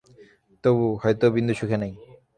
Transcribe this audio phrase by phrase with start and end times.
[0.63, 1.91] তবু, হয়তো বিন্দু সুখে নাই!